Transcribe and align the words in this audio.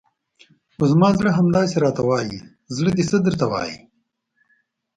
خو 0.75 0.83
زما 0.91 1.09
زړه 1.19 1.31
همداسې 1.39 1.75
راته 1.85 2.01
وایي، 2.09 2.37
زړه 2.75 2.91
دې 2.97 3.03
څه 3.09 3.17
درته 3.25 3.45
وایي؟ 3.51 3.75